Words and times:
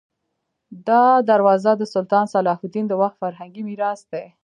دا 0.87 1.03
دروازه 1.29 1.71
د 1.77 1.83
سلطان 1.93 2.25
صلاح 2.33 2.59
الدین 2.63 2.85
د 2.87 2.93
وخت 3.01 3.15
فرهنګي 3.23 3.61
میراث 3.69 4.01
دی. 4.11 4.25